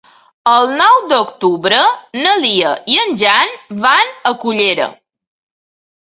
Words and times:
El 0.51 0.69
nou 0.77 1.01
d'octubre 1.09 1.81
na 2.23 2.31
Lia 2.45 2.71
i 2.93 2.97
en 3.01 3.13
Jan 3.23 3.53
van 3.83 4.09
a 4.31 4.33
Cullera. 4.45 4.89